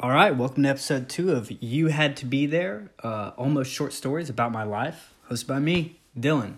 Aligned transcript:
All 0.00 0.10
right, 0.10 0.30
welcome 0.30 0.62
to 0.62 0.68
episode 0.68 1.08
two 1.08 1.32
of 1.32 1.50
You 1.60 1.88
Had 1.88 2.16
to 2.18 2.24
Be 2.24 2.46
There, 2.46 2.92
uh, 3.02 3.32
almost 3.36 3.72
short 3.72 3.92
stories 3.92 4.30
about 4.30 4.52
my 4.52 4.62
life, 4.62 5.12
hosted 5.28 5.48
by 5.48 5.58
me, 5.58 5.98
Dylan. 6.16 6.54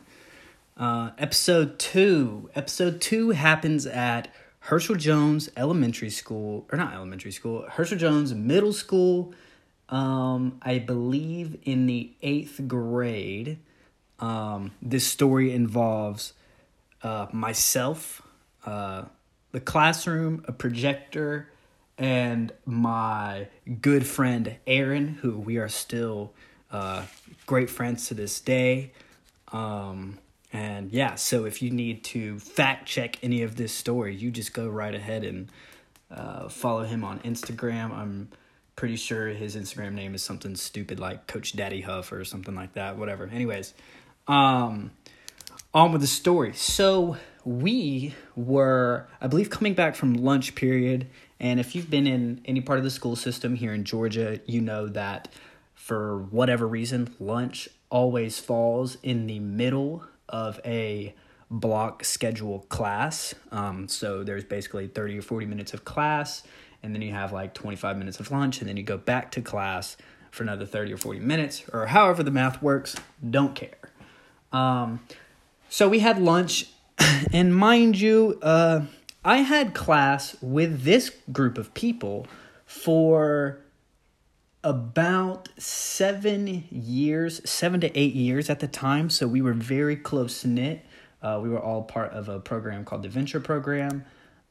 Uh, 0.77 1.13
episode 1.17 1.79
two. 1.79 2.51
Episode 2.55 3.01
two 3.01 3.31
happens 3.31 3.87
at 3.87 4.29
Herschel 4.59 4.97
Jones 4.97 5.49
Elementary 5.57 6.11
School, 6.11 6.67
or 6.71 6.77
not 6.77 6.93
elementary 6.93 7.33
school, 7.33 7.65
Herschel 7.67 7.97
Jones 7.97 8.35
Middle 8.35 8.75
School, 8.75 9.33
um, 9.89 10.61
I 10.61 10.79
believe 10.79 11.57
in 11.63 11.87
the 11.87 12.13
eighth 12.21 12.61
grade. 12.69 13.59
Um, 14.19 14.73
this 14.83 15.07
story 15.07 15.55
involves 15.55 16.35
uh, 17.03 17.29
myself, 17.33 18.21
uh, 18.67 19.05
the 19.53 19.61
classroom, 19.61 20.45
a 20.47 20.53
projector, 20.53 21.50
and 22.01 22.51
my 22.65 23.47
good 23.83 24.07
friend 24.07 24.57
Aaron, 24.67 25.19
who 25.21 25.39
we 25.39 25.59
are 25.59 25.69
still 25.69 26.33
uh, 26.73 27.05
great 27.47 27.69
friends 27.69 28.09
to 28.09 28.15
this 28.15 28.41
day. 28.41 28.93
Um, 29.53 30.19
and 30.51 30.91
yeah, 30.91 31.17
so 31.17 31.45
if 31.45 31.61
you 31.61 31.71
need 31.71 32.03
to 32.05 32.39
fact 32.39 32.89
check 32.89 33.19
any 33.23 33.43
of 33.43 33.57
this 33.57 33.73
story, 33.73 34.17
you 34.17 34.31
just 34.31 34.55
go 34.55 34.67
right 34.67 34.95
ahead 34.95 35.25
and 35.25 35.49
uh, 36.11 36.49
follow 36.49 36.85
him 36.85 37.05
on 37.05 37.21
Instagram. 37.21 37.93
I'm 37.93 38.31
pretty 38.77 38.97
sure 38.97 39.29
his 39.29 39.55
Instagram 39.55 39.93
name 39.93 40.15
is 40.15 40.23
something 40.23 40.57
stupid 40.57 40.99
like 40.99 41.27
Coach 41.27 41.55
Daddy 41.55 41.83
Huff 41.83 42.13
or 42.13 42.25
something 42.25 42.55
like 42.55 42.73
that. 42.73 42.97
Whatever. 42.97 43.29
Anyways, 43.29 43.75
um, 44.27 44.91
on 45.75 45.93
with 45.93 46.01
the 46.01 46.07
story. 46.07 46.55
So 46.55 47.19
we 47.45 48.15
were, 48.37 49.07
I 49.21 49.27
believe, 49.27 49.51
coming 49.51 49.75
back 49.75 49.95
from 49.95 50.15
lunch 50.15 50.55
period 50.55 51.07
and 51.41 51.59
if 51.59 51.75
you've 51.75 51.91
been 51.91 52.07
in 52.07 52.43
any 52.45 52.61
part 52.61 52.79
of 52.79 52.85
the 52.85 52.91
school 52.91 53.17
system 53.17 53.57
here 53.57 53.73
in 53.73 53.85
Georgia, 53.85 54.41
you 54.45 54.61
know 54.61 54.87
that 54.89 55.29
for 55.75 56.19
whatever 56.19 56.69
reason, 56.69 57.15
lunch 57.19 57.69
always 57.89 58.39
falls 58.39 58.99
in 59.03 59.27
the 59.27 59.41
middle 59.41 60.05
of 60.29 60.61
a 60.67 61.15
block 61.51 62.05
schedule 62.05 62.61
class. 62.69 63.35
Um, 63.51 63.89
so 63.89 64.23
there's 64.23 64.45
basically 64.45 64.87
30 64.87 65.19
or 65.19 65.23
40 65.23 65.47
minutes 65.47 65.73
of 65.73 65.87
class, 65.87 66.43
and 66.83 66.95
then 66.95 67.01
you 67.01 67.13
have 67.13 67.33
like 67.33 67.55
25 67.55 67.97
minutes 67.97 68.21
of 68.21 68.31
lunch, 68.31 68.61
and 68.61 68.69
then 68.69 68.77
you 68.77 68.83
go 68.83 68.99
back 68.99 69.31
to 69.33 69.41
class 69.41 69.97
for 70.31 70.43
another 70.43 70.67
30 70.67 70.93
or 70.93 70.99
40 70.99 71.21
minutes, 71.21 71.65
or 71.73 71.87
however 71.87 72.23
the 72.23 72.31
math 72.31 72.63
works. 72.63 72.95
Don't 73.29 73.55
care. 73.55 73.79
Um, 74.53 75.01
so 75.71 75.89
we 75.89 76.01
had 76.01 76.21
lunch, 76.21 76.69
and 77.33 77.55
mind 77.55 78.01
you, 78.01 78.39
uh, 78.43 78.83
I 79.25 79.39
had 79.39 79.75
class 79.75 80.37
with 80.41 80.83
this 80.83 81.11
group 81.33 81.59
of 81.59 81.75
people 81.75 82.27
for 82.65 83.61
about 84.63 85.49
seven 85.59 86.65
years, 86.71 87.41
seven 87.49 87.81
to 87.81 87.99
eight 87.99 88.15
years 88.15 88.51
at 88.51 88.61
the 88.61 88.69
time. 88.69 89.11
So 89.11 89.27
we 89.27 89.41
were 89.41 89.53
very 89.53 89.97
close 89.97 90.45
knit. 90.45 90.85
Uh, 91.23 91.41
we 91.43 91.49
were 91.49 91.61
all 91.61 91.83
part 91.83 92.13
of 92.13 92.29
a 92.29 92.41
program 92.41 92.85
called 92.85 93.03
the 93.03 93.09
Venture 93.09 93.41
Program, 93.41 94.05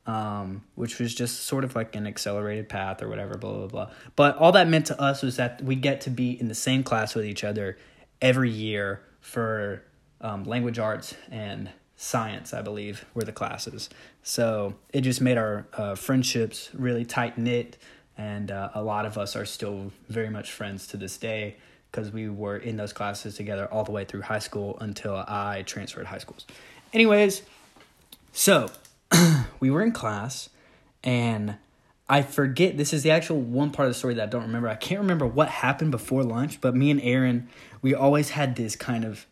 um, 0.05 0.63
which 0.75 0.99
was 0.99 1.13
just 1.13 1.41
sort 1.45 1.63
of 1.63 1.75
like 1.75 1.95
an 1.95 2.05
accelerated 2.05 2.69
path 2.69 3.01
or 3.01 3.09
whatever, 3.09 3.37
blah, 3.37 3.53
blah, 3.53 3.67
blah. 3.67 3.89
But 4.15 4.37
all 4.37 4.51
that 4.51 4.67
meant 4.67 4.87
to 4.87 5.01
us 5.01 5.21
was 5.23 5.37
that 5.37 5.63
we 5.63 5.75
get 5.75 6.01
to 6.01 6.09
be 6.09 6.39
in 6.39 6.47
the 6.47 6.55
same 6.55 6.83
class 6.83 7.15
with 7.15 7.25
each 7.25 7.43
other 7.43 7.77
every 8.21 8.51
year 8.51 9.01
for 9.19 9.83
um, 10.21 10.43
language 10.43 10.79
arts 10.79 11.15
and 11.31 11.69
science, 12.01 12.53
I 12.53 12.61
believe, 12.61 13.03
were 13.13 13.23
the 13.23 13.33
classes. 13.33 13.89
So 14.23 14.75
it 14.93 15.01
just 15.01 15.19
made 15.19 15.37
our 15.37 15.67
uh, 15.73 15.95
friendships 15.95 16.69
really 16.73 17.03
tight 17.03 17.37
knit, 17.37 17.77
and 18.17 18.51
uh, 18.51 18.69
a 18.73 18.81
lot 18.81 19.05
of 19.05 19.17
us 19.17 19.35
are 19.35 19.45
still 19.45 19.91
very 20.07 20.29
much 20.29 20.49
friends 20.49 20.87
to 20.87 20.97
this 20.97 21.17
day 21.17 21.57
because 21.91 22.09
we 22.13 22.29
were 22.29 22.55
in 22.55 22.77
those 22.77 22.93
classes 22.93 23.35
together 23.35 23.67
all 23.69 23.83
the 23.83 23.91
way 23.91 24.05
through 24.05 24.21
high 24.21 24.39
school 24.39 24.77
until 24.79 25.13
I 25.27 25.63
transferred 25.65 26.05
high 26.05 26.19
schools. 26.19 26.47
Anyways, 26.93 27.41
so 28.31 28.71
we 29.59 29.69
were 29.69 29.81
in 29.81 29.91
class, 29.91 30.49
and 31.03 31.57
I 32.07 32.21
forget 32.21 32.77
this 32.77 32.93
is 32.93 33.03
the 33.03 33.11
actual 33.11 33.41
one 33.41 33.71
part 33.71 33.89
of 33.89 33.93
the 33.93 33.99
story 33.99 34.13
that 34.13 34.23
I 34.23 34.27
don't 34.27 34.43
remember. 34.43 34.69
I 34.69 34.75
can't 34.75 35.01
remember 35.01 35.27
what 35.27 35.49
happened 35.49 35.91
before 35.91 36.23
lunch, 36.23 36.61
but 36.61 36.77
me 36.77 36.91
and 36.91 37.01
Aaron, 37.01 37.49
we 37.81 37.93
always 37.93 38.29
had 38.29 38.55
this 38.55 38.77
kind 38.77 39.03
of 39.03 39.25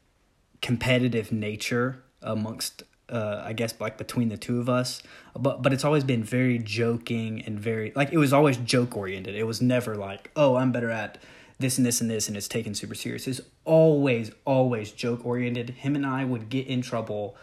competitive 0.61 1.31
nature 1.31 2.03
amongst 2.27 2.83
uh, 3.09 3.41
I 3.45 3.53
guess 3.53 3.73
like 3.79 3.97
between 3.97 4.29
the 4.29 4.37
two 4.37 4.59
of 4.59 4.69
us. 4.69 5.01
But 5.37 5.61
but 5.61 5.73
it's 5.73 5.85
always 5.85 6.03
been 6.03 6.23
very 6.23 6.59
joking 6.59 7.41
and 7.45 7.59
very 7.59 7.91
like 7.95 8.11
it 8.11 8.17
was 8.17 8.33
always 8.33 8.57
joke 8.57 8.97
oriented. 8.97 9.35
It 9.35 9.45
was 9.45 9.61
never 9.61 9.95
like, 9.95 10.31
oh, 10.35 10.55
I'm 10.55 10.71
better 10.71 10.91
at 10.91 11.17
this 11.59 11.77
and 11.77 11.85
this 11.85 12.01
and 12.01 12.09
this 12.09 12.27
and 12.27 12.37
it's 12.37 12.47
taken 12.47 12.75
super 12.75 12.95
serious. 12.95 13.27
It's 13.27 13.41
always, 13.65 14.31
always 14.45 14.91
joke 14.91 15.25
oriented. 15.25 15.71
Him 15.71 15.95
and 15.95 16.05
I 16.05 16.23
would 16.23 16.49
get 16.49 16.67
in 16.67 16.81
trouble 16.81 17.35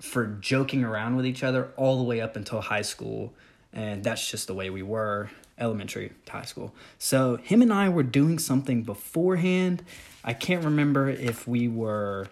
for 0.00 0.26
joking 0.26 0.84
around 0.84 1.16
with 1.16 1.24
each 1.24 1.42
other 1.42 1.70
all 1.76 1.96
the 1.96 2.04
way 2.04 2.20
up 2.20 2.36
until 2.36 2.60
high 2.60 2.82
school. 2.82 3.32
And 3.72 4.04
that's 4.04 4.30
just 4.30 4.46
the 4.46 4.54
way 4.54 4.70
we 4.70 4.82
were, 4.82 5.30
elementary 5.58 6.12
to 6.26 6.32
high 6.32 6.44
school. 6.44 6.74
So 6.98 7.36
him 7.36 7.62
and 7.62 7.72
I 7.72 7.88
were 7.88 8.02
doing 8.02 8.38
something 8.38 8.82
beforehand. 8.82 9.82
I 10.22 10.32
can't 10.32 10.64
remember 10.64 11.08
if 11.08 11.48
we 11.48 11.68
were 11.68 12.28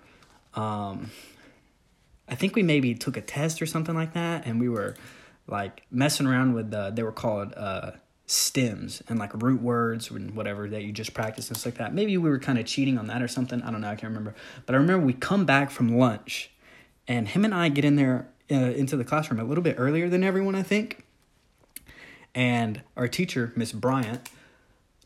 um 0.55 1.11
I 2.33 2.35
think 2.35 2.57
we 2.57 2.63
maybe 2.63 2.95
took 2.95 3.19
a 3.19 3.21
test 3.21 3.61
or 3.61 3.67
something 3.67 3.95
like 3.95 4.15
that, 4.15 4.47
and 4.47 4.59
we 4.59 4.67
were 4.67 4.97
like 5.47 5.83
messing 5.91 6.27
around 6.27 6.55
with 6.55 6.71
the 6.71 6.91
they 6.91 7.03
were 7.03 7.13
called 7.13 7.53
uh, 7.55 7.91
stems 8.25 9.03
and 9.07 9.19
like 9.19 9.35
root 9.43 9.61
words 9.61 10.11
and 10.11 10.35
whatever 10.35 10.67
that 10.71 10.83
you 10.83 10.93
just 10.93 11.13
practice 11.13 11.49
and 11.49 11.59
stuff 11.59 11.75
like 11.75 11.79
that. 11.79 11.93
Maybe 11.93 12.17
we 12.17 12.31
were 12.31 12.39
kind 12.39 12.59
of 12.59 12.65
cheating 12.65 12.97
on 12.97 13.07
that 13.09 13.21
or 13.21 13.29
something. 13.29 13.61
I 13.61 13.71
don't 13.71 13.83
know. 13.83 13.89
I 13.89 13.97
can't 13.97 14.05
remember. 14.05 14.35
But 14.65 14.75
I 14.75 14.79
remember 14.79 15.05
we 15.05 15.13
come 15.13 15.45
back 15.45 15.71
from 15.71 15.99
lunch, 15.99 16.51
and 17.07 17.29
him 17.29 17.45
and 17.45 17.55
I 17.55 17.69
get 17.69 17.85
in 17.85 17.97
there 17.97 18.29
uh, 18.51 18.55
into 18.55 18.97
the 18.97 19.05
classroom 19.05 19.39
a 19.39 19.45
little 19.45 19.63
bit 19.63 19.77
earlier 19.79 20.09
than 20.09 20.25
everyone, 20.25 20.55
I 20.55 20.63
think. 20.63 21.05
And 22.35 22.81
our 22.97 23.09
teacher, 23.09 23.53
Miss 23.57 23.73
Bryant, 23.73 24.31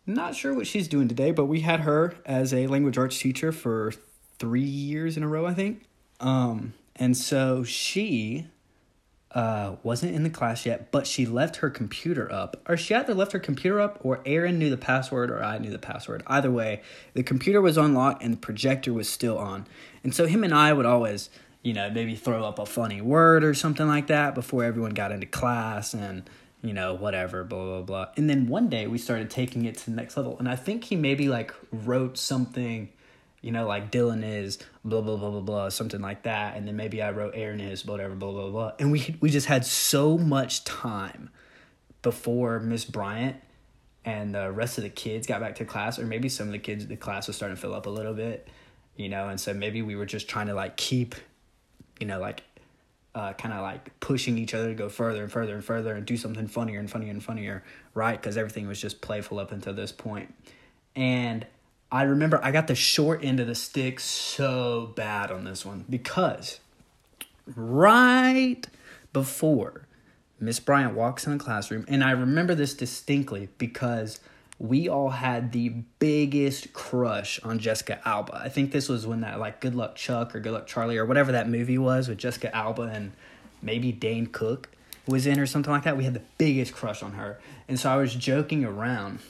not 0.06 0.36
sure 0.36 0.54
what 0.54 0.69
she's 0.69 0.86
doing 0.86 1.09
today, 1.09 1.32
but 1.32 1.47
we 1.47 1.62
had 1.62 1.81
her 1.81 2.15
as 2.25 2.54
a 2.54 2.69
language 2.69 2.97
arts 2.97 3.19
teacher 3.19 3.50
for 3.50 3.92
three 4.38 4.60
years 4.60 5.16
in 5.16 5.25
a 5.25 5.28
row, 5.28 5.44
I 5.44 5.54
think. 5.54 5.82
Um, 6.20 6.75
and 6.96 7.16
so 7.16 7.62
she 7.62 8.46
uh, 9.36 9.76
wasn't 9.82 10.14
in 10.14 10.22
the 10.22 10.30
class 10.30 10.64
yet, 10.64 10.90
but 10.90 11.06
she 11.06 11.26
left 11.26 11.56
her 11.56 11.68
computer 11.68 12.32
up. 12.32 12.56
Or 12.66 12.76
she 12.78 12.94
either 12.94 13.12
left 13.12 13.32
her 13.32 13.38
computer 13.38 13.80
up 13.80 13.98
or 14.02 14.22
Aaron 14.24 14.58
knew 14.58 14.70
the 14.70 14.78
password 14.78 15.30
or 15.30 15.44
I 15.44 15.58
knew 15.58 15.70
the 15.70 15.78
password. 15.78 16.22
Either 16.26 16.50
way, 16.50 16.80
the 17.12 17.22
computer 17.22 17.60
was 17.60 17.76
unlocked 17.76 18.22
and 18.22 18.32
the 18.32 18.38
projector 18.38 18.94
was 18.94 19.10
still 19.10 19.36
on. 19.36 19.66
And 20.02 20.14
so 20.14 20.26
him 20.26 20.42
and 20.42 20.54
I 20.54 20.72
would 20.72 20.86
always, 20.86 21.28
you 21.62 21.74
know, 21.74 21.90
maybe 21.90 22.14
throw 22.14 22.44
up 22.44 22.58
a 22.58 22.64
funny 22.64 23.02
word 23.02 23.44
or 23.44 23.52
something 23.52 23.86
like 23.86 24.06
that 24.06 24.34
before 24.34 24.64
everyone 24.64 24.94
got 24.94 25.12
into 25.12 25.26
class 25.26 25.92
and, 25.92 26.28
you 26.62 26.72
know, 26.72 26.94
whatever, 26.94 27.44
blah, 27.44 27.62
blah, 27.62 27.82
blah. 27.82 28.06
And 28.16 28.30
then 28.30 28.48
one 28.48 28.70
day 28.70 28.86
we 28.86 28.96
started 28.96 29.28
taking 29.28 29.66
it 29.66 29.76
to 29.78 29.90
the 29.90 29.96
next 29.96 30.16
level. 30.16 30.38
And 30.38 30.48
I 30.48 30.56
think 30.56 30.84
he 30.84 30.96
maybe 30.96 31.28
like 31.28 31.52
wrote 31.70 32.16
something 32.16 32.88
you 33.46 33.52
know, 33.52 33.64
like 33.64 33.92
Dylan 33.92 34.24
is 34.24 34.58
blah 34.84 35.02
blah 35.02 35.14
blah 35.16 35.30
blah 35.30 35.40
blah, 35.40 35.68
something 35.68 36.00
like 36.00 36.24
that, 36.24 36.56
and 36.56 36.66
then 36.66 36.74
maybe 36.74 37.00
I 37.00 37.12
wrote 37.12 37.34
Aaron 37.36 37.60
is 37.60 37.86
whatever 37.86 38.16
blah 38.16 38.32
blah 38.32 38.50
blah, 38.50 38.72
and 38.80 38.90
we 38.90 39.16
we 39.20 39.30
just 39.30 39.46
had 39.46 39.64
so 39.64 40.18
much 40.18 40.64
time 40.64 41.30
before 42.02 42.58
Miss 42.58 42.84
Bryant 42.84 43.36
and 44.04 44.34
the 44.34 44.50
rest 44.50 44.78
of 44.78 44.82
the 44.82 44.90
kids 44.90 45.28
got 45.28 45.40
back 45.40 45.54
to 45.56 45.64
class, 45.64 45.96
or 45.96 46.06
maybe 46.06 46.28
some 46.28 46.48
of 46.48 46.52
the 46.52 46.58
kids 46.58 46.88
the 46.88 46.96
class 46.96 47.28
was 47.28 47.36
starting 47.36 47.54
to 47.54 47.60
fill 47.60 47.72
up 47.72 47.86
a 47.86 47.90
little 47.90 48.14
bit, 48.14 48.48
you 48.96 49.08
know, 49.08 49.28
and 49.28 49.40
so 49.40 49.54
maybe 49.54 49.80
we 49.80 49.94
were 49.94 50.06
just 50.06 50.28
trying 50.28 50.48
to 50.48 50.54
like 50.54 50.76
keep, 50.76 51.14
you 52.00 52.06
know, 52.08 52.18
like 52.18 52.42
uh, 53.14 53.32
kind 53.34 53.54
of 53.54 53.62
like 53.62 54.00
pushing 54.00 54.38
each 54.38 54.54
other 54.54 54.70
to 54.70 54.74
go 54.74 54.88
further 54.88 55.22
and 55.22 55.30
further 55.30 55.54
and 55.54 55.64
further 55.64 55.94
and 55.94 56.04
do 56.04 56.16
something 56.16 56.48
funnier 56.48 56.80
and 56.80 56.90
funnier 56.90 57.12
and 57.12 57.22
funnier, 57.22 57.62
right? 57.94 58.20
Because 58.20 58.36
everything 58.36 58.66
was 58.66 58.80
just 58.80 59.00
playful 59.00 59.38
up 59.38 59.53
until 59.53 59.72
this 59.72 59.92
point. 59.92 60.34
And 60.97 61.47
I 61.91 62.03
remember 62.03 62.41
I 62.42 62.50
got 62.50 62.66
the 62.66 62.74
short 62.74 63.24
end 63.24 63.41
of 63.41 63.47
the 63.47 63.54
stick 63.54 64.00
so 64.00 64.92
bad 64.97 65.30
on 65.30 65.44
this 65.44 65.65
one 65.65 65.84
because 65.88 66.60
right 67.54 68.62
before 69.12 69.86
Miss 70.41 70.60
Bryant 70.60 70.94
walks 70.94 71.27
in 71.27 71.33
the 71.33 71.42
classroom, 71.42 71.84
and 71.88 72.04
I 72.04 72.10
remember 72.10 72.54
this 72.54 72.74
distinctly 72.74 73.48
because 73.56 74.21
we 74.59 74.88
all 74.88 75.10
had 75.10 75.53
the 75.53 75.68
biggest 75.98 76.72
crush 76.72 77.41
on 77.42 77.59
Jessica 77.59 78.00
Alba. 78.04 78.41
I 78.44 78.48
think 78.48 78.72
this 78.72 78.88
was 78.88 79.06
when 79.06 79.21
that 79.21 79.38
like 79.38 79.60
Good 79.60 79.74
Luck 79.74 79.97
Chuck 79.97 80.34
or 80.34 80.41
Good 80.41 80.53
Luck 80.53 80.66
Charlie 80.66 80.97
or 80.97 81.04
whatever 81.04 81.33
that 81.33 81.48
movie 81.48 81.78
was 81.78 82.09
with 82.09 82.18
Jessica 82.18 82.54
Alba 82.54 82.83
and 82.83 83.12
maybe 83.62 83.92
Dane 83.92 84.27
Cook 84.27 84.71
was 85.06 85.27
in 85.27 85.38
or 85.38 85.47
something 85.47 85.72
like 85.72 85.84
that. 85.84 85.97
We 85.97 86.04
had 86.04 86.15
the 86.15 86.22
biggest 86.38 86.72
crush 86.72 87.03
on 87.03 87.12
her. 87.12 87.38
And 87.68 87.78
so 87.78 87.91
I 87.91 87.97
was 87.97 88.15
joking 88.15 88.65
around 88.65 89.21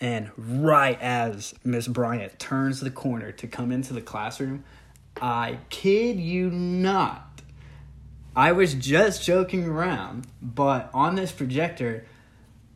and 0.00 0.30
right 0.36 1.00
as 1.00 1.54
Miss 1.64 1.88
Bryant 1.88 2.38
turns 2.38 2.80
the 2.80 2.90
corner 2.90 3.32
to 3.32 3.46
come 3.46 3.72
into 3.72 3.92
the 3.92 4.02
classroom, 4.02 4.64
I 5.20 5.58
kid 5.70 6.18
you 6.20 6.50
not, 6.50 7.42
I 8.34 8.52
was 8.52 8.74
just 8.74 9.24
joking 9.24 9.66
around, 9.66 10.26
but 10.42 10.90
on 10.92 11.14
this 11.14 11.32
projector, 11.32 12.04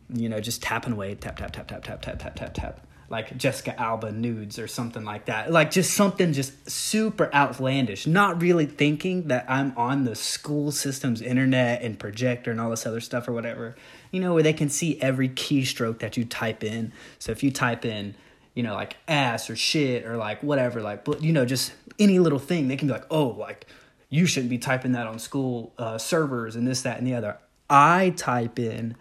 you 0.09 0.29
know, 0.29 0.41
just 0.41 0.63
tapping 0.63 0.95
away, 0.95 1.15
tap, 1.15 1.37
tap, 1.37 1.53
tap, 1.53 1.69
tap, 1.69 1.83
tap, 1.85 2.01
tap, 2.01 2.19
tap, 2.19 2.37
tap, 2.37 2.55
tap. 2.55 2.87
Like 3.11 3.37
Jessica 3.37 3.79
Alba 3.79 4.13
nudes 4.13 4.57
or 4.59 4.69
something 4.69 5.05
like 5.05 5.27
that. 5.27 5.51
Like 5.51 5.73
just 5.73 5.95
something 5.95 6.33
just 6.33 6.71
super 6.71 7.29
outlandish. 7.35 8.07
Not 8.07 8.41
really 8.41 8.67
thinking 8.67 9.29
that 9.29 9.45
I'm 9.49 9.77
on 9.77 10.05
the 10.05 10.15
school 10.15 10.71
system's 10.71 11.21
internet 11.21 11.83
and 11.83 11.99
projector 11.99 12.53
and 12.53 12.61
all 12.61 12.71
this 12.71 12.87
other 12.87 13.01
stuff 13.01 13.27
or 13.27 13.33
whatever. 13.33 13.75
You 14.13 14.21
know, 14.21 14.33
where 14.35 14.45
they 14.45 14.53
can 14.53 14.69
see 14.69 15.01
every 15.03 15.29
keystroke 15.29 15.99
that 15.99 16.17
you 16.17 16.25
type 16.25 16.63
in. 16.63 16.93
So 17.19 17.33
if 17.33 17.43
you 17.43 17.51
type 17.51 17.85
in, 17.85 18.15
you 18.55 18.63
know, 18.63 18.75
like 18.75 18.97
ass 19.09 19.51
or 19.51 19.57
shit 19.57 20.07
or 20.07 20.17
like 20.17 20.43
whatever, 20.45 20.81
like, 20.81 21.05
but 21.05 21.21
you 21.21 21.33
know, 21.33 21.45
just 21.45 21.73
any 21.99 22.21
little 22.21 22.39
thing, 22.39 22.69
they 22.69 22.77
can 22.77 22.87
be 22.87 22.95
like, 22.95 23.07
oh, 23.11 23.27
like, 23.27 23.67
you 24.09 24.27
shouldn't 24.27 24.51
be 24.51 24.59
typing 24.59 24.93
that 24.93 25.09
on 25.09 25.19
school 25.19 25.73
uh, 25.79 25.99
servers 25.99 26.55
and 26.55 26.67
this, 26.67 26.83
that, 26.83 26.99
and 26.99 27.07
the 27.07 27.15
other. 27.15 27.39
I 27.69 28.11
type 28.17 28.59
in 28.59 28.97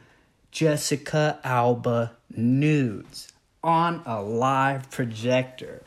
Jessica 0.51 1.39
Alba 1.44 2.15
nudes 2.35 3.33
on 3.63 4.01
a 4.06 4.21
live 4.21 4.89
projector. 4.89 5.83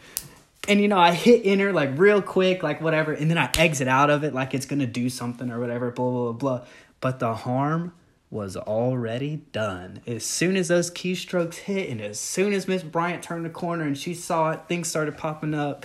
And 0.68 0.80
you 0.80 0.88
know, 0.88 0.98
I 0.98 1.12
hit 1.12 1.42
enter 1.44 1.72
like 1.72 1.98
real 1.98 2.22
quick, 2.22 2.62
like 2.62 2.80
whatever, 2.80 3.12
and 3.12 3.30
then 3.30 3.38
I 3.38 3.50
exit 3.56 3.88
out 3.88 4.10
of 4.10 4.24
it 4.24 4.34
like 4.34 4.54
it's 4.54 4.66
gonna 4.66 4.86
do 4.86 5.08
something 5.08 5.50
or 5.50 5.58
whatever, 5.58 5.90
blah, 5.90 6.10
blah, 6.10 6.32
blah. 6.32 6.66
But 7.00 7.18
the 7.18 7.34
harm 7.34 7.94
was 8.30 8.56
already 8.56 9.36
done. 9.52 10.00
As 10.06 10.24
soon 10.24 10.56
as 10.56 10.68
those 10.68 10.90
keystrokes 10.90 11.56
hit, 11.56 11.90
and 11.90 12.00
as 12.00 12.18
soon 12.18 12.54
as 12.54 12.66
Miss 12.66 12.82
Bryant 12.82 13.22
turned 13.22 13.44
the 13.44 13.50
corner 13.50 13.84
and 13.84 13.96
she 13.96 14.14
saw 14.14 14.52
it, 14.52 14.60
things 14.68 14.88
started 14.88 15.18
popping 15.18 15.52
up 15.52 15.84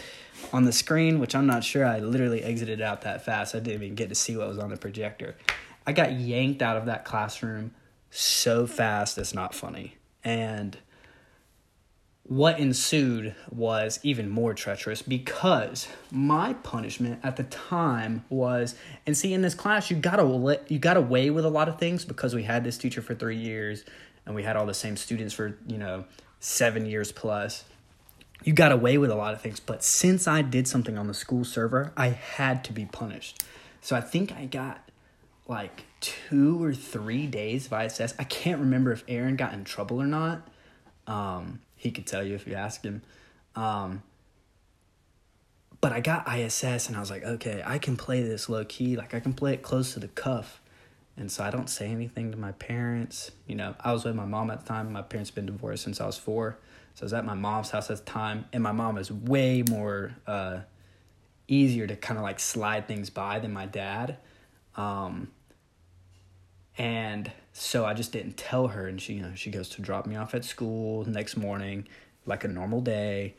on 0.54 0.64
the 0.64 0.72
screen, 0.72 1.20
which 1.20 1.36
I'm 1.36 1.46
not 1.46 1.64
sure. 1.66 1.86
I 1.86 2.00
literally 2.00 2.42
exited 2.44 2.80
out 2.82 3.02
that 3.02 3.26
fast. 3.26 3.54
I 3.54 3.60
didn't 3.60 3.84
even 3.84 3.96
get 3.96 4.10
to 4.10 4.16
see 4.16 4.38
what 4.38 4.48
was 4.48 4.60
on 4.60 4.70
the 4.70 4.78
projector. 4.78 5.36
I 5.86 5.92
got 5.92 6.14
yanked 6.14 6.62
out 6.62 6.78
of 6.78 6.86
that 6.86 7.04
classroom 7.04 7.72
so 8.12 8.66
fast, 8.66 9.18
it's 9.18 9.34
not 9.34 9.54
funny. 9.54 9.98
And 10.24 10.78
what 12.28 12.60
ensued 12.60 13.34
was 13.50 14.00
even 14.04 14.30
more 14.30 14.54
treacherous 14.54 15.02
because 15.02 15.88
my 16.12 16.54
punishment 16.56 17.20
at 17.24 17.38
the 17.38 17.44
time 17.44 18.26
was 18.30 18.76
and 19.06 19.18
see 19.18 19.34
in 19.34 19.42
this 19.42 19.56
class 19.56 19.90
you 19.90 19.96
got 19.96 20.18
to 20.18 20.60
you 20.68 20.78
got 20.78 20.98
away 20.98 21.30
with 21.30 21.46
a 21.46 21.50
lot 21.50 21.70
of 21.70 21.80
things 21.80 22.04
because 22.04 22.36
we 22.36 22.44
had 22.44 22.66
this 22.66 22.78
teacher 22.78 23.02
for 23.02 23.16
3 23.16 23.36
years 23.38 23.86
and 24.26 24.36
we 24.36 24.44
had 24.44 24.58
all 24.58 24.66
the 24.66 24.74
same 24.74 24.98
students 24.98 25.34
for 25.34 25.58
you 25.68 25.78
know 25.78 26.04
7 26.40 26.86
years 26.86 27.12
plus. 27.12 27.64
You 28.44 28.54
got 28.54 28.72
away 28.72 28.98
with 28.98 29.10
a 29.10 29.16
lot 29.16 29.34
of 29.34 29.42
things 29.42 29.62
but 29.62 29.82
since 29.82 30.28
I 30.28 30.42
did 30.42 30.68
something 30.68 30.98
on 30.98 31.08
the 31.08 31.14
school 31.14 31.46
server 31.46 31.94
I 31.96 32.10
had 32.10 32.62
to 32.66 32.74
be 32.74 32.86
punished. 32.86 33.42
So 33.80 33.96
I 33.96 34.02
think 34.02 34.34
I 34.34 34.48
got 34.48 34.90
like 35.48 35.84
2 36.02 36.62
or 36.62 36.74
3 36.74 37.26
days 37.28 37.68
of 37.68 37.74
ISS 37.74 38.16
I 38.20 38.26
can't 38.26 38.60
remember 38.60 38.92
if 38.92 39.06
Aaron 39.08 39.38
got 39.38 39.54
in 39.54 39.64
trouble 39.64 40.02
or 40.02 40.08
not. 40.08 40.46
Um 41.08 41.62
he 41.78 41.92
could 41.92 42.06
tell 42.06 42.24
you 42.24 42.36
if 42.36 42.46
you 42.48 42.56
ask 42.56 42.84
him. 42.84 43.04
Um, 43.56 44.04
but 45.80 45.92
I 45.92 46.00
got 46.00 46.28
ISS 46.28 46.88
and 46.88 46.98
I 46.98 47.00
was 47.00 47.12
like, 47.12 47.24
okay, 47.24 47.62
I 47.66 47.78
can 47.78 47.96
play 47.96 48.24
this 48.24 48.50
low 48.50 48.66
key. 48.66 48.98
Like 48.98 49.14
I 49.14 49.20
can 49.20 49.34
play 49.34 49.54
it 49.54 49.62
close 49.62 49.94
to 49.94 50.00
the 50.00 50.08
cuff. 50.08 50.60
And 51.16 51.32
so 51.32 51.44
I 51.44 51.50
don't 51.50 51.70
say 51.70 51.88
anything 51.88 52.32
to 52.32 52.38
my 52.38 52.52
parents. 52.54 53.32
You 53.48 53.56
know, 53.56 53.76
I 53.80 53.94
was 53.94 54.04
with 54.04 54.16
my 54.16 54.26
mom 54.26 54.52
at 54.52 54.62
the 54.62 54.68
time. 54.68 54.92
My 54.92 55.02
parents 55.02 55.32
been 55.32 55.46
divorced 55.46 55.84
since 55.84 56.02
I 56.02 56.06
was 56.06 56.18
four. 56.18 56.58
So 56.96 57.04
I 57.04 57.06
was 57.06 57.14
at 57.14 57.26
my 57.26 57.34
mom's 57.36 57.70
house 57.72 57.90
at 57.90 57.98
the 57.98 58.04
time. 58.04 58.46
And 58.54 58.64
my 58.64 58.72
mom 58.72 58.98
is 58.98 59.12
way 59.12 59.64
more 59.70 60.16
uh, 60.26 60.60
easier 61.48 61.88
to 61.88 61.96
kind 61.96 62.18
of 62.18 62.24
like 62.24 62.40
slide 62.40 62.88
things 62.88 63.10
by 63.10 63.40
than 63.40 63.54
my 63.54 63.66
dad. 63.66 64.18
Um, 64.76 65.30
and 66.78 67.32
so 67.54 67.86
I 67.86 67.94
just 67.94 68.12
didn't 68.12 68.38
tell 68.38 68.68
her, 68.68 68.88
and 68.88 69.02
she, 69.02 69.14
you 69.14 69.22
know, 69.22 69.32
she 69.36 69.50
goes 69.50 69.70
to 69.70 69.82
drop 69.82 70.06
me 70.06 70.16
off 70.16 70.36
at 70.36 70.46
school 70.46 71.06
next 71.06 71.36
morning, 71.36 71.88
like 72.26 72.44
a 72.44 72.48
normal 72.48 72.82
day. 72.82 73.34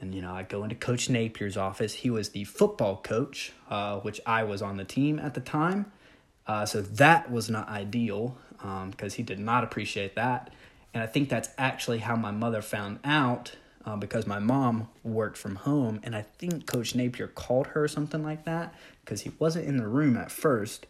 And 0.00 0.14
you 0.14 0.22
know, 0.22 0.32
I 0.32 0.44
go 0.44 0.62
into 0.62 0.76
Coach 0.76 1.10
Napier's 1.10 1.56
office. 1.56 1.92
He 1.92 2.10
was 2.10 2.30
the 2.30 2.44
football 2.44 2.96
coach, 3.02 3.52
uh, 3.68 3.98
which 3.98 4.20
I 4.24 4.44
was 4.44 4.62
on 4.62 4.76
the 4.76 4.84
team 4.84 5.18
at 5.18 5.34
the 5.34 5.40
time. 5.40 5.92
Uh, 6.46 6.64
so 6.64 6.80
that 6.80 7.30
was 7.30 7.50
not 7.50 7.68
ideal 7.68 8.38
because 8.56 9.12
um, 9.12 9.16
he 9.16 9.22
did 9.22 9.38
not 9.38 9.64
appreciate 9.64 10.14
that. 10.14 10.50
And 10.94 11.02
I 11.02 11.06
think 11.06 11.28
that's 11.28 11.50
actually 11.58 11.98
how 11.98 12.16
my 12.16 12.30
mother 12.30 12.62
found 12.62 13.00
out 13.04 13.54
uh, 13.84 13.96
because 13.96 14.26
my 14.26 14.38
mom 14.38 14.88
worked 15.04 15.36
from 15.36 15.56
home. 15.56 16.00
And 16.02 16.16
I 16.16 16.22
think 16.22 16.66
Coach 16.66 16.94
Napier 16.94 17.28
called 17.28 17.68
her 17.68 17.84
or 17.84 17.88
something 17.88 18.22
like 18.22 18.44
that 18.44 18.74
because 19.04 19.22
he 19.22 19.32
wasn't 19.38 19.66
in 19.66 19.76
the 19.76 19.86
room 19.86 20.16
at 20.16 20.30
first 20.30 20.86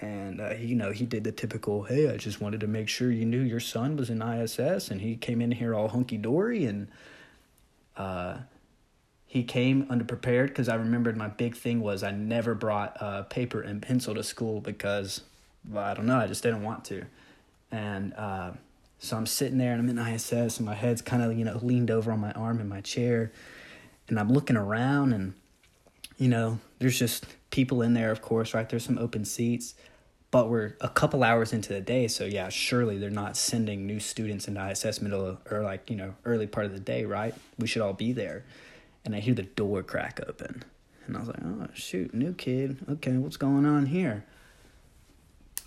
and 0.00 0.40
uh, 0.40 0.54
you 0.54 0.74
know 0.74 0.92
he 0.92 1.04
did 1.04 1.24
the 1.24 1.32
typical 1.32 1.82
hey 1.84 2.10
i 2.10 2.16
just 2.16 2.40
wanted 2.40 2.60
to 2.60 2.66
make 2.66 2.88
sure 2.88 3.10
you 3.10 3.24
knew 3.24 3.40
your 3.40 3.60
son 3.60 3.96
was 3.96 4.10
in 4.10 4.22
iss 4.22 4.90
and 4.90 5.00
he 5.00 5.16
came 5.16 5.40
in 5.40 5.52
here 5.52 5.74
all 5.74 5.88
hunky-dory 5.88 6.64
and 6.64 6.88
uh, 7.96 8.38
he 9.26 9.42
came 9.42 9.84
underprepared 9.86 10.48
because 10.48 10.68
i 10.68 10.74
remembered 10.74 11.16
my 11.16 11.28
big 11.28 11.54
thing 11.54 11.80
was 11.80 12.02
i 12.02 12.10
never 12.10 12.54
brought 12.54 12.96
uh, 13.00 13.22
paper 13.24 13.60
and 13.60 13.82
pencil 13.82 14.14
to 14.14 14.22
school 14.22 14.60
because 14.60 15.22
well, 15.68 15.84
i 15.84 15.94
don't 15.94 16.06
know 16.06 16.18
i 16.18 16.26
just 16.26 16.42
didn't 16.42 16.62
want 16.62 16.84
to. 16.84 17.04
And 17.72 18.14
uh, 18.14 18.52
so 18.98 19.16
i'm 19.16 19.26
sitting 19.26 19.58
there 19.58 19.72
and 19.72 19.80
i'm 19.80 19.88
in 19.88 20.14
iss 20.14 20.32
and 20.32 20.66
my 20.66 20.74
head's 20.74 21.02
kind 21.02 21.22
of 21.22 21.38
you 21.38 21.44
know 21.44 21.58
leaned 21.62 21.90
over 21.90 22.10
on 22.10 22.20
my 22.20 22.32
arm 22.32 22.60
in 22.60 22.68
my 22.68 22.80
chair 22.80 23.30
and 24.08 24.18
i'm 24.18 24.32
looking 24.32 24.56
around 24.56 25.12
and 25.12 25.34
you 26.18 26.28
know 26.28 26.58
there's 26.80 26.98
just 26.98 27.26
people 27.50 27.82
in 27.82 27.94
there 27.94 28.10
of 28.10 28.22
course 28.22 28.54
right? 28.54 28.68
There's 28.68 28.84
some 28.84 28.98
open 28.98 29.24
seats 29.24 29.74
but 30.30 30.48
we're 30.48 30.76
a 30.80 30.88
couple 30.88 31.24
hours 31.24 31.52
into 31.52 31.72
the 31.72 31.80
day 31.80 32.06
so 32.06 32.24
yeah 32.24 32.48
surely 32.48 32.98
they're 32.98 33.10
not 33.10 33.36
sending 33.36 33.86
new 33.86 33.98
students 33.98 34.46
into 34.46 34.60
iss 34.70 35.00
middle 35.00 35.38
or 35.50 35.62
like 35.62 35.90
you 35.90 35.96
know 35.96 36.14
early 36.24 36.46
part 36.46 36.66
of 36.66 36.72
the 36.72 36.80
day 36.80 37.04
right? 37.04 37.34
We 37.58 37.66
should 37.66 37.82
all 37.82 37.92
be 37.92 38.12
there. 38.12 38.44
And 39.04 39.14
i 39.14 39.20
hear 39.20 39.34
the 39.34 39.42
door 39.42 39.82
crack 39.82 40.20
open. 40.28 40.62
And 41.06 41.16
i 41.16 41.20
was 41.20 41.28
like 41.28 41.42
oh 41.44 41.68
shoot 41.74 42.14
new 42.14 42.32
kid. 42.32 42.78
Okay 42.88 43.16
what's 43.16 43.36
going 43.36 43.66
on 43.66 43.86
here? 43.86 44.24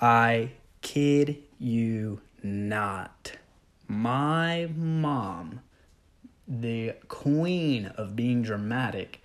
I 0.01 0.51
kid 0.81 1.37
you 1.59 2.21
not. 2.41 3.33
My 3.87 4.69
mom 4.75 5.61
the 6.47 6.93
queen 7.07 7.87
of 7.97 8.15
being 8.15 8.41
dramatic 8.41 9.22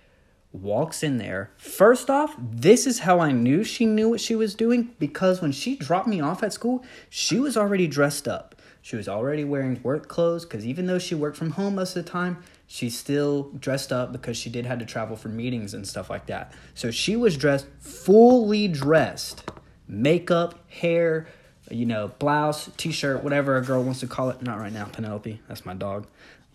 walks 0.51 1.03
in 1.03 1.17
there. 1.17 1.51
First 1.57 2.09
off, 2.09 2.35
this 2.39 2.87
is 2.87 2.99
how 2.99 3.19
I 3.19 3.31
knew 3.31 3.63
she 3.63 3.85
knew 3.85 4.09
what 4.09 4.21
she 4.21 4.35
was 4.35 4.55
doing 4.55 4.95
because 4.99 5.41
when 5.41 5.51
she 5.51 5.75
dropped 5.75 6.07
me 6.07 6.21
off 6.21 6.41
at 6.43 6.53
school, 6.53 6.83
she 7.09 7.39
was 7.39 7.55
already 7.55 7.87
dressed 7.87 8.27
up. 8.27 8.55
She 8.81 8.95
was 8.95 9.07
already 9.07 9.43
wearing 9.43 9.79
work 9.83 10.07
clothes 10.07 10.45
because 10.45 10.65
even 10.65 10.87
though 10.87 10.99
she 10.99 11.13
worked 11.13 11.37
from 11.37 11.51
home 11.51 11.75
most 11.75 11.95
of 11.95 12.03
the 12.03 12.09
time, 12.09 12.41
she 12.65 12.89
still 12.89 13.51
dressed 13.59 13.91
up 13.91 14.11
because 14.11 14.37
she 14.37 14.49
did 14.49 14.65
have 14.65 14.79
to 14.79 14.85
travel 14.85 15.15
for 15.15 15.29
meetings 15.29 15.73
and 15.73 15.87
stuff 15.87 16.09
like 16.09 16.27
that. 16.27 16.53
So 16.73 16.89
she 16.89 17.15
was 17.15 17.37
dressed 17.37 17.67
fully 17.79 18.67
dressed. 18.67 19.49
Makeup, 19.87 20.59
hair, 20.69 21.27
you 21.69 21.85
know, 21.85 22.09
blouse, 22.19 22.69
t-shirt, 22.77 23.23
whatever 23.23 23.57
a 23.57 23.61
girl 23.63 23.83
wants 23.83 23.99
to 23.99 24.07
call 24.07 24.29
it. 24.29 24.41
Not 24.41 24.59
right 24.59 24.71
now, 24.71 24.85
Penelope. 24.85 25.41
That's 25.47 25.65
my 25.65 25.73
dog. 25.73 26.07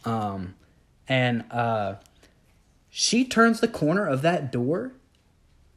Um, 0.05 0.55
and 1.09 1.45
uh 1.51 1.97
she 2.97 3.25
turns 3.25 3.59
the 3.59 3.67
corner 3.67 4.07
of 4.07 4.23
that 4.23 4.53
door, 4.53 4.93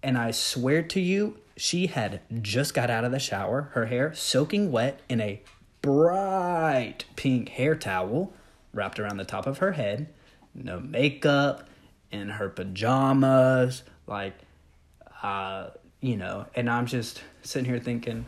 and 0.04 0.16
I 0.20 0.30
swear 0.30 0.84
to 0.84 1.00
you, 1.00 1.40
she 1.56 1.88
had 1.88 2.22
just 2.44 2.76
got 2.76 2.92
out 2.92 3.06
of 3.06 3.12
the 3.12 3.18
shower, 3.18 3.72
her 3.74 3.88
hair 3.88 4.14
soaking 4.14 4.72
wet 4.72 5.02
in 5.10 5.20
a 5.20 5.42
bright 5.82 7.06
pink 7.16 7.50
hair 7.50 7.74
towel 7.74 8.34
wrapped 8.72 9.00
around 9.00 9.18
the 9.18 9.26
top 9.26 9.48
of 9.48 9.58
her 9.58 9.72
head, 9.72 10.14
no 10.54 10.80
makeup, 10.80 11.68
in 12.12 12.30
her 12.30 12.50
pajamas, 12.50 13.82
like, 14.06 14.36
uh, 15.24 15.72
you 16.02 16.18
know, 16.18 16.46
and 16.54 16.70
I'm 16.70 16.86
just 16.86 17.24
sitting 17.42 17.68
here 17.68 17.80
thinking, 17.80 18.28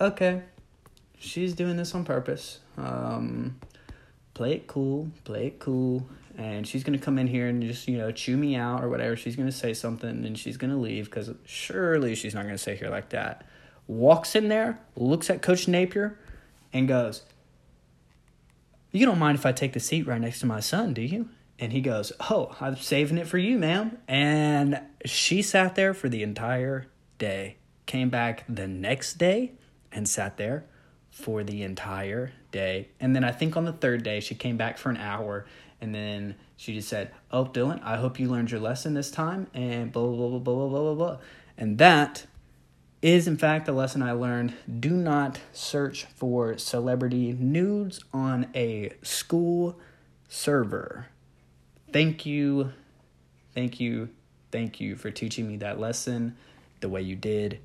okay, 0.00 0.42
she's 1.18 1.52
doing 1.52 1.76
this 1.76 1.94
on 1.94 2.06
purpose. 2.06 2.60
Um, 2.78 3.60
play 4.32 4.54
it 4.54 4.68
cool, 4.68 5.10
play 5.24 5.48
it 5.48 5.58
cool 5.58 6.08
and 6.36 6.66
she's 6.66 6.84
gonna 6.84 6.98
come 6.98 7.18
in 7.18 7.26
here 7.26 7.46
and 7.48 7.62
just 7.62 7.88
you 7.88 7.98
know 7.98 8.10
chew 8.10 8.36
me 8.36 8.56
out 8.56 8.82
or 8.82 8.88
whatever. 8.88 9.16
She's 9.16 9.36
gonna 9.36 9.52
say 9.52 9.74
something 9.74 10.24
and 10.24 10.38
she's 10.38 10.56
gonna 10.56 10.78
leave 10.78 11.06
because 11.06 11.30
surely 11.44 12.14
she's 12.14 12.34
not 12.34 12.44
gonna 12.44 12.58
stay 12.58 12.76
here 12.76 12.90
like 12.90 13.10
that. 13.10 13.46
Walks 13.86 14.34
in 14.34 14.48
there, 14.48 14.80
looks 14.96 15.30
at 15.30 15.42
Coach 15.42 15.68
Napier, 15.68 16.18
and 16.72 16.88
goes, 16.88 17.22
"You 18.90 19.06
don't 19.06 19.18
mind 19.18 19.38
if 19.38 19.46
I 19.46 19.52
take 19.52 19.72
the 19.72 19.80
seat 19.80 20.06
right 20.06 20.20
next 20.20 20.40
to 20.40 20.46
my 20.46 20.60
son, 20.60 20.94
do 20.94 21.02
you?" 21.02 21.28
And 21.58 21.72
he 21.72 21.80
goes, 21.80 22.12
"Oh, 22.30 22.56
I'm 22.60 22.76
saving 22.76 23.18
it 23.18 23.26
for 23.26 23.38
you, 23.38 23.58
ma'am." 23.58 23.98
And 24.08 24.80
she 25.04 25.42
sat 25.42 25.74
there 25.74 25.94
for 25.94 26.08
the 26.08 26.22
entire 26.22 26.86
day. 27.18 27.56
Came 27.86 28.08
back 28.08 28.44
the 28.48 28.66
next 28.66 29.14
day 29.14 29.52
and 29.92 30.08
sat 30.08 30.36
there 30.36 30.64
for 31.10 31.44
the 31.44 31.62
entire 31.62 32.32
day. 32.50 32.88
And 32.98 33.14
then 33.14 33.22
I 33.22 33.30
think 33.30 33.56
on 33.56 33.64
the 33.64 33.72
third 33.72 34.02
day, 34.02 34.18
she 34.18 34.34
came 34.34 34.56
back 34.56 34.78
for 34.78 34.90
an 34.90 34.96
hour 34.96 35.46
and 35.84 35.94
then 35.94 36.36
she 36.56 36.72
just 36.72 36.88
said, 36.88 37.10
Oh, 37.30 37.44
Dylan, 37.44 37.78
I 37.84 37.98
hope 37.98 38.18
you 38.18 38.30
learned 38.30 38.50
your 38.50 38.60
lesson 38.60 38.94
this 38.94 39.10
time, 39.10 39.48
and 39.52 39.92
blah, 39.92 40.06
blah, 40.06 40.16
blah, 40.16 40.38
blah, 40.38 40.54
blah, 40.54 40.68
blah, 40.68 40.80
blah, 40.80 40.94
blah. 40.94 41.16
And 41.58 41.76
that 41.76 42.24
is, 43.02 43.28
in 43.28 43.36
fact, 43.36 43.66
the 43.66 43.72
lesson 43.72 44.00
I 44.00 44.12
learned. 44.12 44.54
Do 44.80 44.92
not 44.92 45.40
search 45.52 46.04
for 46.04 46.56
celebrity 46.56 47.36
nudes 47.38 48.02
on 48.14 48.48
a 48.54 48.92
school 49.02 49.78
server. 50.26 51.08
Thank 51.92 52.24
you, 52.24 52.72
thank 53.54 53.78
you, 53.78 54.08
thank 54.50 54.80
you 54.80 54.96
for 54.96 55.10
teaching 55.10 55.46
me 55.46 55.58
that 55.58 55.78
lesson 55.78 56.34
the 56.80 56.88
way 56.88 57.02
you 57.02 57.14
did. 57.14 57.60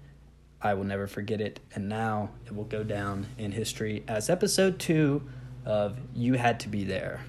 I 0.62 0.74
will 0.74 0.84
never 0.84 1.08
forget 1.08 1.40
it. 1.40 1.62
And 1.74 1.88
now 1.88 2.32
it 2.46 2.54
will 2.54 2.66
go 2.66 2.84
down 2.84 3.28
in 3.38 3.54
history 3.54 4.04
as 4.10 4.30
episode 4.30 4.78
two 4.78 5.24
of 5.66 5.98
You 6.14 6.34
Had 6.34 6.60
to 6.60 6.68
Be 6.68 6.84
There. 6.84 7.22